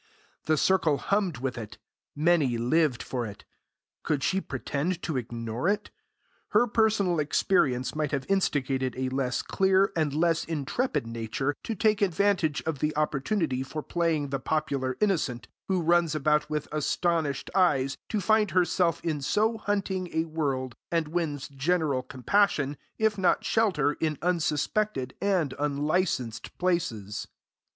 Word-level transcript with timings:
The 0.45 0.57
circle 0.57 0.97
hummed 0.97 1.37
with 1.37 1.59
it; 1.59 1.77
many 2.15 2.57
lived 2.57 3.03
for 3.03 3.23
it. 3.27 3.45
Could 4.01 4.23
she 4.23 4.41
pretend 4.41 5.03
to 5.03 5.15
ignore 5.15 5.67
it? 5.69 5.91
Her 6.53 6.65
personal 6.65 7.19
experience 7.19 7.93
might 7.93 8.09
have 8.11 8.25
instigated 8.27 8.95
a 8.97 9.09
less 9.09 9.43
clear 9.43 9.91
and 9.95 10.11
less 10.11 10.43
intrepid 10.43 11.05
nature 11.05 11.55
to 11.63 11.75
take 11.75 12.01
advantage 12.01 12.63
of 12.63 12.79
the 12.79 12.95
opportunity 12.97 13.61
for 13.61 13.83
playing 13.83 14.29
the 14.29 14.39
popular 14.39 14.97
innocent, 14.99 15.47
who 15.67 15.83
runs 15.83 16.15
about 16.15 16.49
with 16.49 16.67
astonished 16.71 17.51
eyes 17.53 17.95
to 18.09 18.19
find 18.19 18.49
herself 18.49 19.03
in 19.05 19.21
so 19.21 19.59
hunting 19.59 20.09
a 20.13 20.25
world, 20.25 20.73
and 20.89 21.09
wins 21.09 21.47
general 21.47 22.01
compassion, 22.01 22.75
if 22.97 23.19
not 23.19 23.45
shelter 23.45 23.93
in 23.93 24.17
unsuspected 24.23 25.13
and 25.21 25.53
unlicenced 25.59 26.57
places. 26.57 27.27